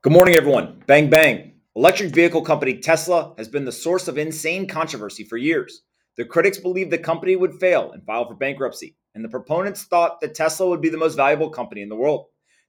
Good 0.00 0.12
morning, 0.12 0.36
everyone. 0.36 0.80
Bang, 0.86 1.10
bang. 1.10 1.54
Electric 1.74 2.14
vehicle 2.14 2.42
company 2.42 2.78
Tesla 2.78 3.34
has 3.36 3.48
been 3.48 3.64
the 3.64 3.72
source 3.72 4.06
of 4.06 4.16
insane 4.16 4.68
controversy 4.68 5.24
for 5.24 5.36
years. 5.36 5.82
The 6.16 6.24
critics 6.24 6.56
believed 6.56 6.92
the 6.92 6.98
company 6.98 7.34
would 7.34 7.58
fail 7.58 7.90
and 7.90 8.06
file 8.06 8.24
for 8.24 8.36
bankruptcy, 8.36 8.94
and 9.16 9.24
the 9.24 9.28
proponents 9.28 9.82
thought 9.82 10.20
that 10.20 10.36
Tesla 10.36 10.68
would 10.68 10.80
be 10.80 10.88
the 10.88 10.96
most 10.96 11.16
valuable 11.16 11.50
company 11.50 11.82
in 11.82 11.88
the 11.88 11.96
world. 11.96 12.26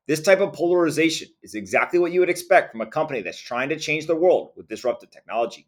This 0.08 0.24
type 0.24 0.40
of 0.40 0.54
polarization 0.54 1.28
is 1.44 1.54
exactly 1.54 2.00
what 2.00 2.12
you 2.12 2.20
would 2.20 2.32
expect 2.32 2.72
from 2.72 2.82
a 2.82 2.88
company 2.88 3.22
that's 3.22 3.40
trying 3.40 3.70
to 3.70 3.78
change 3.78 4.08
the 4.08 4.16
world 4.16 4.54
with 4.58 4.68
disruptive 4.68 5.12
technology. 5.12 5.68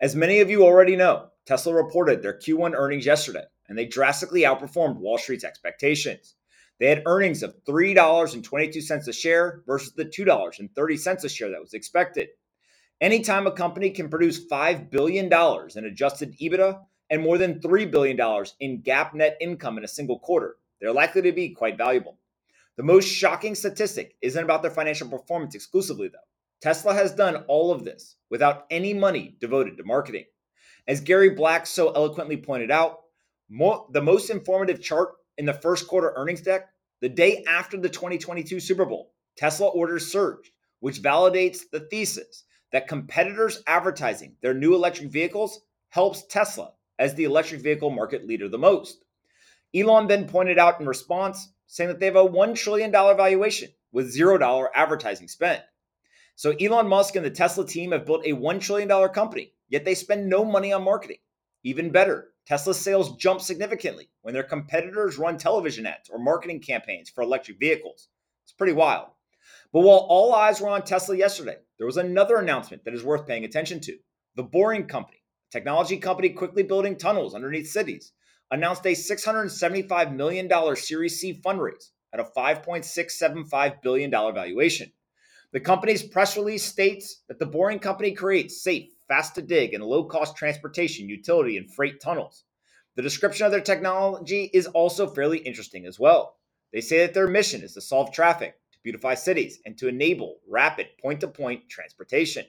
As 0.00 0.16
many 0.16 0.40
of 0.40 0.50
you 0.50 0.64
already 0.64 0.96
know, 0.96 1.28
Tesla 1.46 1.74
reported 1.74 2.22
their 2.22 2.40
Q1 2.40 2.74
earnings 2.74 3.06
yesterday, 3.06 3.44
and 3.68 3.78
they 3.78 3.86
drastically 3.86 4.40
outperformed 4.40 4.96
Wall 4.96 5.16
Street's 5.16 5.44
expectations. 5.44 6.34
They 6.78 6.88
had 6.88 7.02
earnings 7.06 7.42
of 7.42 7.56
$3.22 7.64 9.08
a 9.08 9.12
share 9.12 9.62
versus 9.66 9.92
the 9.94 10.04
$2.30 10.04 11.24
a 11.24 11.28
share 11.28 11.50
that 11.50 11.60
was 11.60 11.74
expected. 11.74 12.28
Anytime 13.00 13.46
a 13.46 13.52
company 13.52 13.90
can 13.90 14.08
produce 14.08 14.46
$5 14.48 14.90
billion 14.90 15.26
in 15.26 15.84
adjusted 15.84 16.36
EBITDA 16.38 16.80
and 17.10 17.22
more 17.22 17.38
than 17.38 17.60
$3 17.60 17.90
billion 17.90 18.16
in 18.60 18.82
GAAP 18.82 19.14
net 19.14 19.36
income 19.40 19.78
in 19.78 19.84
a 19.84 19.88
single 19.88 20.18
quarter, 20.18 20.56
they're 20.80 20.92
likely 20.92 21.22
to 21.22 21.32
be 21.32 21.50
quite 21.50 21.78
valuable. 21.78 22.18
The 22.76 22.84
most 22.84 23.06
shocking 23.06 23.56
statistic 23.56 24.14
isn't 24.22 24.42
about 24.42 24.62
their 24.62 24.70
financial 24.70 25.08
performance 25.08 25.56
exclusively, 25.56 26.08
though. 26.08 26.18
Tesla 26.60 26.94
has 26.94 27.12
done 27.12 27.44
all 27.48 27.72
of 27.72 27.84
this 27.84 28.16
without 28.30 28.66
any 28.70 28.94
money 28.94 29.36
devoted 29.40 29.76
to 29.76 29.84
marketing. 29.84 30.24
As 30.86 31.00
Gary 31.00 31.30
Black 31.30 31.66
so 31.66 31.90
eloquently 31.92 32.36
pointed 32.36 32.70
out, 32.70 33.00
the 33.50 34.02
most 34.02 34.30
informative 34.30 34.82
chart 34.82 35.10
in 35.38 35.46
the 35.46 35.54
first 35.54 35.88
quarter 35.88 36.12
earnings 36.16 36.42
deck, 36.42 36.68
the 37.00 37.08
day 37.08 37.44
after 37.48 37.78
the 37.78 37.88
2022 37.88 38.60
Super 38.60 38.84
Bowl, 38.84 39.12
Tesla 39.36 39.68
orders 39.68 40.10
surged, 40.10 40.50
which 40.80 41.00
validates 41.00 41.60
the 41.72 41.80
thesis 41.80 42.44
that 42.72 42.88
competitors 42.88 43.62
advertising 43.66 44.36
their 44.42 44.52
new 44.52 44.74
electric 44.74 45.10
vehicles 45.10 45.60
helps 45.90 46.26
Tesla 46.26 46.72
as 46.98 47.14
the 47.14 47.24
electric 47.24 47.62
vehicle 47.62 47.90
market 47.90 48.26
leader 48.26 48.48
the 48.48 48.58
most. 48.58 49.04
Elon 49.74 50.06
then 50.06 50.26
pointed 50.28 50.58
out 50.58 50.80
in 50.80 50.86
response, 50.86 51.52
saying 51.66 51.88
that 51.88 52.00
they 52.00 52.06
have 52.06 52.16
a 52.16 52.24
$1 52.24 52.54
trillion 52.54 52.90
valuation 52.90 53.68
with 53.92 54.14
$0 54.14 54.66
advertising 54.74 55.28
spent. 55.28 55.62
So 56.34 56.52
Elon 56.60 56.88
Musk 56.88 57.16
and 57.16 57.24
the 57.24 57.30
Tesla 57.30 57.66
team 57.66 57.92
have 57.92 58.06
built 58.06 58.24
a 58.24 58.32
$1 58.32 58.60
trillion 58.60 59.08
company, 59.10 59.52
yet 59.68 59.84
they 59.84 59.94
spend 59.94 60.28
no 60.28 60.44
money 60.44 60.72
on 60.72 60.82
marketing. 60.82 61.18
Even 61.64 61.90
better, 61.90 62.28
Tesla's 62.48 62.80
sales 62.80 63.14
jump 63.16 63.42
significantly 63.42 64.08
when 64.22 64.32
their 64.32 64.42
competitors 64.42 65.18
run 65.18 65.36
television 65.36 65.84
ads 65.84 66.08
or 66.08 66.18
marketing 66.18 66.60
campaigns 66.60 67.10
for 67.10 67.20
electric 67.20 67.60
vehicles. 67.60 68.08
It's 68.44 68.54
pretty 68.54 68.72
wild. 68.72 69.08
But 69.70 69.80
while 69.80 70.06
all 70.08 70.34
eyes 70.34 70.58
were 70.58 70.70
on 70.70 70.82
Tesla 70.82 71.14
yesterday, 71.14 71.56
there 71.76 71.86
was 71.86 71.98
another 71.98 72.38
announcement 72.38 72.84
that 72.84 72.94
is 72.94 73.04
worth 73.04 73.26
paying 73.26 73.44
attention 73.44 73.80
to. 73.80 73.98
The 74.36 74.44
Boring 74.44 74.86
Company, 74.86 75.18
a 75.50 75.52
technology 75.52 75.98
company 75.98 76.30
quickly 76.30 76.62
building 76.62 76.96
tunnels 76.96 77.34
underneath 77.34 77.68
cities, 77.68 78.12
announced 78.50 78.86
a 78.86 78.92
$675 78.92 80.16
million 80.16 80.76
Series 80.76 81.20
C 81.20 81.38
fundraise 81.44 81.90
at 82.14 82.20
a 82.20 82.24
$5.675 82.24 83.82
billion 83.82 84.10
valuation. 84.10 84.90
The 85.52 85.60
company's 85.60 86.02
press 86.02 86.34
release 86.34 86.64
states 86.64 87.24
that 87.28 87.38
the 87.38 87.44
Boring 87.44 87.78
Company 87.78 88.12
creates 88.12 88.62
safe, 88.62 88.88
fast 89.08 89.34
to 89.34 89.42
dig, 89.42 89.74
and 89.74 89.82
low 89.82 90.04
cost 90.04 90.36
transportation, 90.36 91.08
utility, 91.08 91.56
and 91.56 91.72
freight 91.72 92.00
tunnels. 92.00 92.44
The 92.94 93.02
description 93.02 93.46
of 93.46 93.52
their 93.52 93.60
technology 93.60 94.50
is 94.52 94.66
also 94.66 95.06
fairly 95.06 95.38
interesting 95.38 95.86
as 95.86 95.98
well. 95.98 96.36
They 96.72 96.80
say 96.80 96.98
that 96.98 97.14
their 97.14 97.26
mission 97.26 97.62
is 97.62 97.74
to 97.74 97.80
solve 97.80 98.12
traffic, 98.12 98.54
to 98.72 98.78
beautify 98.82 99.14
cities, 99.14 99.60
and 99.64 99.78
to 99.78 99.88
enable 99.88 100.40
rapid 100.46 100.88
point 101.00 101.20
to 101.20 101.28
point 101.28 101.68
transportation. 101.68 102.44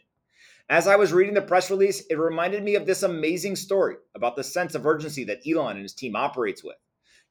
As 0.67 0.87
I 0.87 0.97
was 0.97 1.13
reading 1.13 1.33
the 1.33 1.41
press 1.41 1.71
release, 1.71 2.05
it 2.11 2.19
reminded 2.19 2.63
me 2.63 2.75
of 2.75 2.85
this 2.85 3.01
amazing 3.01 3.55
story 3.55 3.95
about 4.13 4.35
the 4.35 4.43
sense 4.43 4.75
of 4.75 4.85
urgency 4.85 5.23
that 5.23 5.41
Elon 5.47 5.77
and 5.77 5.83
his 5.83 5.95
team 5.95 6.15
operates 6.15 6.63
with. 6.63 6.75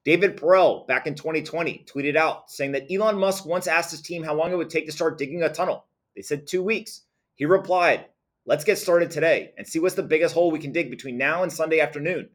David 0.05 0.37
Perell, 0.37 0.87
back 0.87 1.07
in 1.07 1.15
2020, 1.15 1.85
tweeted 1.87 2.17
out 2.17 2.51
saying 2.51 2.73
that 2.73 2.91
Elon 2.91 3.19
Musk 3.19 3.45
once 3.47 3.67
asked 3.67 3.91
his 3.91 4.01
team 4.01 4.23
how 4.23 4.35
long 4.35 4.53
it 4.53 4.57
would 4.57 4.71
take 4.71 4.87
to 4.87 4.93
start 4.93 5.19
digging 5.19 5.43
a 5.43 5.49
tunnel. 5.49 5.87
They 6.17 6.23
said 6.23 6.47
two 6.47 6.63
weeks. 6.63 7.03
He 7.35 7.45
replied, 7.45 8.07
Let's 8.49 8.65
get 8.65 8.79
started 8.79 9.11
today 9.11 9.53
and 9.59 9.67
see 9.67 9.79
what's 9.79 9.95
the 9.95 10.03
biggest 10.03 10.33
hole 10.33 10.51
we 10.51 10.59
can 10.59 10.73
dig 10.73 10.89
between 10.89 11.19
now 11.19 11.43
and 11.43 11.53
Sunday 11.53 11.81
afternoon, 11.81 12.31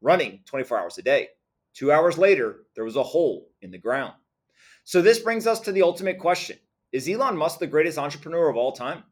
running 0.00 0.40
24 0.44 0.76
hours 0.76 0.98
a 0.98 1.02
day. 1.02 1.28
Two 1.72 1.92
hours 1.92 2.18
later, 2.18 2.64
there 2.74 2.82
was 2.82 2.96
a 2.96 3.02
hole 3.04 3.52
in 3.62 3.70
the 3.70 3.78
ground. 3.78 4.14
So, 4.82 5.00
this 5.00 5.20
brings 5.20 5.46
us 5.46 5.60
to 5.60 5.70
the 5.70 5.82
ultimate 5.82 6.18
question 6.18 6.58
Is 6.90 7.08
Elon 7.08 7.36
Musk 7.36 7.60
the 7.60 7.68
greatest 7.68 7.96
entrepreneur 7.96 8.48
of 8.48 8.56
all 8.56 8.72
time? 8.72 9.04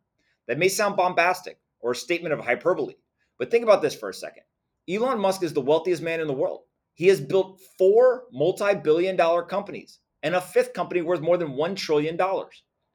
That 0.49 0.59
may 0.59 0.67
sound 0.67 0.97
bombastic 0.97 1.61
or 1.79 1.93
a 1.93 1.95
statement 1.95 2.33
of 2.35 2.41
hyperbole, 2.41 2.95
but 3.39 3.53
think 3.53 3.63
about 3.63 3.81
this 3.81 3.95
for 3.95 4.09
a 4.09 4.15
second. 4.15 4.43
Elon 4.91 5.21
Musk 5.21 5.45
is 5.45 5.53
the 5.53 5.61
wealthiest 5.61 6.03
man 6.03 6.19
in 6.19 6.27
the 6.27 6.33
world. 6.33 6.63
He 6.95 7.07
has 7.07 7.21
built 7.21 7.61
four 7.79 8.25
multi 8.33 8.75
billion 8.75 9.15
dollar 9.15 9.45
companies 9.45 10.01
and 10.25 10.35
a 10.35 10.41
fifth 10.41 10.73
company 10.73 11.01
worth 11.01 11.21
more 11.21 11.37
than 11.37 11.53
$1 11.53 11.77
trillion. 11.77 12.19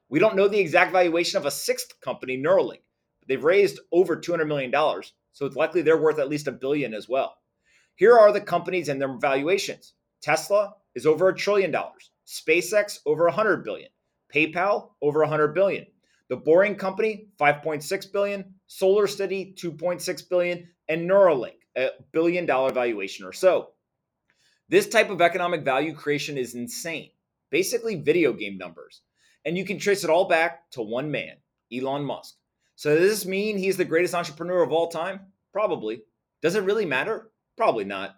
We 0.09 0.19
don't 0.19 0.35
know 0.35 0.49
the 0.49 0.59
exact 0.59 0.91
valuation 0.91 1.37
of 1.37 1.45
a 1.45 1.51
sixth 1.51 2.01
company, 2.01 2.37
Neuralink, 2.37 2.81
They've 3.29 3.43
raised 3.43 3.79
over 3.91 4.17
$200 4.17 4.47
million, 4.47 4.71
so 5.31 5.45
it's 5.45 5.55
likely 5.55 5.81
they're 5.81 6.01
worth 6.01 6.19
at 6.19 6.27
least 6.27 6.47
a 6.47 6.51
billion 6.51 6.93
as 6.93 7.07
well. 7.07 7.37
Here 7.95 8.17
are 8.17 8.33
the 8.33 8.41
companies 8.41 8.89
and 8.89 8.99
their 8.99 9.17
valuations. 9.17 9.93
Tesla 10.21 10.73
is 10.95 11.05
over 11.05 11.29
a 11.29 11.35
trillion 11.35 11.71
dollars. 11.71 12.11
SpaceX 12.27 12.99
over 13.05 13.25
100 13.25 13.63
billion. 13.63 13.89
PayPal 14.33 14.89
over 15.01 15.19
100 15.21 15.53
billion. 15.53 15.85
The 16.29 16.37
Boring 16.37 16.75
Company 16.75 17.27
5.6 17.39 18.11
billion, 18.11 18.53
SolarCity 18.69 19.55
2.6 19.55 20.29
billion, 20.29 20.67
and 20.87 21.09
Neuralink 21.09 21.53
a 21.77 21.89
billion 22.11 22.45
dollar 22.45 22.71
valuation 22.71 23.25
or 23.25 23.33
so. 23.33 23.69
This 24.69 24.87
type 24.87 25.09
of 25.09 25.21
economic 25.21 25.63
value 25.63 25.93
creation 25.93 26.37
is 26.37 26.55
insane. 26.55 27.09
Basically 27.49 27.95
video 27.95 28.33
game 28.33 28.57
numbers. 28.57 29.01
And 29.45 29.57
you 29.57 29.65
can 29.65 29.79
trace 29.79 30.03
it 30.03 30.09
all 30.09 30.27
back 30.27 30.69
to 30.71 30.81
one 30.81 31.09
man, 31.09 31.37
Elon 31.73 32.03
Musk. 32.03 32.35
So 32.79 32.97
does 32.97 33.09
this 33.09 33.25
mean 33.25 33.57
he's 33.57 33.75
the 33.75 33.83
greatest 33.83 34.15
entrepreneur 34.15 34.63
of 34.63 34.71
all 34.71 34.87
time? 34.87 35.33
Probably. 35.51 36.03
Does 36.41 36.55
it 36.55 36.63
really 36.63 36.85
matter? 36.85 37.29
Probably 37.57 37.83
not. 37.83 38.15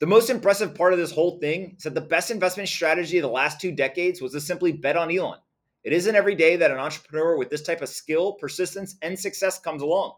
The 0.00 0.06
most 0.06 0.28
impressive 0.28 0.74
part 0.74 0.92
of 0.92 0.98
this 0.98 1.12
whole 1.12 1.38
thing 1.38 1.76
is 1.78 1.84
that 1.84 1.94
the 1.94 2.02
best 2.02 2.30
investment 2.30 2.68
strategy 2.68 3.16
of 3.16 3.22
the 3.22 3.30
last 3.30 3.58
two 3.58 3.72
decades 3.72 4.20
was 4.20 4.32
to 4.32 4.40
simply 4.42 4.70
bet 4.70 4.98
on 4.98 5.10
Elon. 5.10 5.38
It 5.82 5.94
isn't 5.94 6.14
every 6.14 6.34
day 6.34 6.56
that 6.56 6.70
an 6.70 6.76
entrepreneur 6.76 7.38
with 7.38 7.48
this 7.48 7.62
type 7.62 7.80
of 7.80 7.88
skill, 7.88 8.34
persistence, 8.34 8.96
and 9.00 9.18
success 9.18 9.58
comes 9.58 9.80
along. 9.80 10.16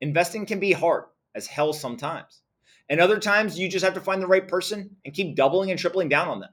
Investing 0.00 0.46
can 0.46 0.60
be 0.60 0.70
hard 0.70 1.06
as 1.34 1.48
hell 1.48 1.72
sometimes. 1.72 2.42
And 2.88 3.00
other 3.00 3.18
times 3.18 3.58
you 3.58 3.68
just 3.68 3.84
have 3.84 3.94
to 3.94 4.00
find 4.00 4.22
the 4.22 4.28
right 4.28 4.46
person 4.46 4.94
and 5.04 5.12
keep 5.12 5.34
doubling 5.34 5.72
and 5.72 5.80
tripling 5.80 6.08
down 6.08 6.28
on 6.28 6.38
them. 6.38 6.50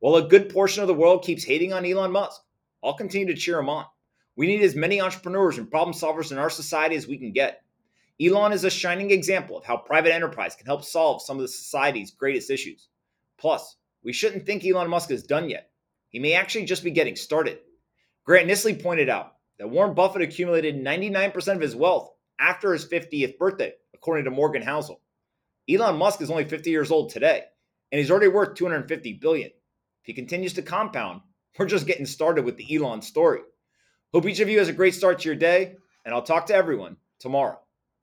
While 0.00 0.16
a 0.16 0.28
good 0.28 0.50
portion 0.50 0.82
of 0.82 0.88
the 0.88 0.94
world 0.94 1.24
keeps 1.24 1.44
hating 1.44 1.72
on 1.72 1.86
Elon 1.86 2.12
Musk, 2.12 2.38
I'll 2.84 2.92
continue 2.92 3.28
to 3.28 3.40
cheer 3.40 3.58
him 3.58 3.70
on. 3.70 3.86
We 4.38 4.46
need 4.46 4.62
as 4.62 4.76
many 4.76 5.00
entrepreneurs 5.00 5.58
and 5.58 5.68
problem 5.68 5.92
solvers 5.92 6.30
in 6.30 6.38
our 6.38 6.48
society 6.48 6.94
as 6.94 7.08
we 7.08 7.18
can 7.18 7.32
get. 7.32 7.64
Elon 8.22 8.52
is 8.52 8.62
a 8.62 8.70
shining 8.70 9.10
example 9.10 9.58
of 9.58 9.64
how 9.64 9.76
private 9.76 10.14
enterprise 10.14 10.54
can 10.54 10.64
help 10.64 10.84
solve 10.84 11.22
some 11.22 11.38
of 11.38 11.42
the 11.42 11.48
society's 11.48 12.12
greatest 12.12 12.48
issues. 12.48 12.86
Plus, 13.36 13.74
we 14.04 14.12
shouldn't 14.12 14.46
think 14.46 14.64
Elon 14.64 14.88
Musk 14.88 15.10
is 15.10 15.24
done 15.24 15.50
yet. 15.50 15.72
He 16.10 16.20
may 16.20 16.34
actually 16.34 16.66
just 16.66 16.84
be 16.84 16.92
getting 16.92 17.16
started. 17.16 17.58
Grant 18.24 18.48
Nisley 18.48 18.80
pointed 18.80 19.08
out 19.08 19.32
that 19.58 19.70
Warren 19.70 19.94
Buffett 19.94 20.22
accumulated 20.22 20.76
99% 20.76 21.56
of 21.56 21.60
his 21.60 21.74
wealth 21.74 22.08
after 22.38 22.72
his 22.72 22.86
50th 22.86 23.38
birthday, 23.38 23.72
according 23.92 24.24
to 24.26 24.30
Morgan 24.30 24.62
Housel. 24.62 25.00
Elon 25.68 25.96
Musk 25.96 26.20
is 26.20 26.30
only 26.30 26.44
50 26.44 26.70
years 26.70 26.92
old 26.92 27.10
today, 27.10 27.42
and 27.90 27.98
he's 27.98 28.12
already 28.12 28.28
worth 28.28 28.54
250 28.54 29.14
billion. 29.14 29.48
If 29.48 30.04
he 30.04 30.12
continues 30.12 30.52
to 30.52 30.62
compound, 30.62 31.22
we're 31.58 31.66
just 31.66 31.88
getting 31.88 32.06
started 32.06 32.44
with 32.44 32.56
the 32.56 32.76
Elon 32.76 33.02
story. 33.02 33.40
Hope 34.12 34.26
each 34.26 34.40
of 34.40 34.48
you 34.48 34.58
has 34.58 34.68
a 34.68 34.72
great 34.72 34.94
start 34.94 35.18
to 35.20 35.28
your 35.28 35.36
day, 35.36 35.76
and 36.04 36.14
I'll 36.14 36.22
talk 36.22 36.46
to 36.46 36.54
everyone 36.54 36.96
tomorrow. 37.18 37.60